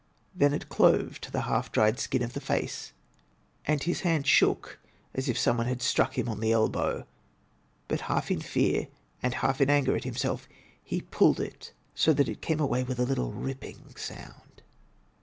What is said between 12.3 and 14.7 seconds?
came away with a little ripping sound.